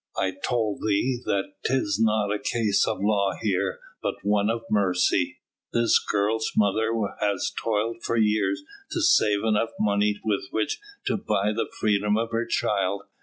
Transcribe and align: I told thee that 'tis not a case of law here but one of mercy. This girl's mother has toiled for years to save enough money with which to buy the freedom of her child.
I 0.17 0.31
told 0.31 0.79
thee 0.81 1.19
that 1.27 1.53
'tis 1.63 1.99
not 2.01 2.33
a 2.33 2.39
case 2.39 2.87
of 2.87 3.03
law 3.03 3.33
here 3.39 3.79
but 4.01 4.15
one 4.23 4.49
of 4.49 4.63
mercy. 4.67 5.41
This 5.73 5.99
girl's 5.99 6.53
mother 6.57 6.89
has 7.19 7.51
toiled 7.55 8.01
for 8.01 8.17
years 8.17 8.63
to 8.93 9.01
save 9.01 9.43
enough 9.43 9.73
money 9.79 10.19
with 10.23 10.47
which 10.49 10.79
to 11.05 11.17
buy 11.17 11.51
the 11.53 11.69
freedom 11.79 12.17
of 12.17 12.31
her 12.31 12.47
child. 12.47 13.03